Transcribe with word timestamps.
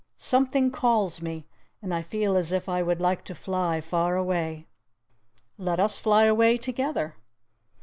Something 0.17 0.71
calls 0.71 1.21
me, 1.21 1.45
and 1.79 1.93
I 1.93 2.01
feel 2.01 2.35
as 2.35 2.51
if 2.51 2.67
I 2.67 2.81
would 2.81 2.99
like 2.99 3.23
to 3.25 3.35
fly 3.35 3.81
far 3.81 4.15
away." 4.15 4.65
"Let 5.59 5.79
us 5.79 5.99
fly 5.99 6.23
away 6.23 6.57
together!" 6.57 7.17